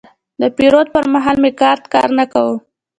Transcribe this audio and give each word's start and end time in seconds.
د 0.41 0.43
پیرود 0.57 0.87
پر 0.95 1.05
مهال 1.13 1.37
مې 1.43 1.51
کارت 1.61 1.83
کار 1.93 2.09
نه 2.19 2.25
کاوه. 2.31 2.55